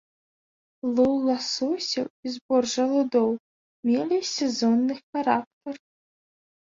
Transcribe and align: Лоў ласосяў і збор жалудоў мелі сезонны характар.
Лоў 0.95 1.13
ласосяў 1.27 2.05
і 2.25 2.33
збор 2.37 2.63
жалудоў 2.75 3.29
мелі 3.91 4.19
сезонны 4.35 4.93
характар. 5.03 5.75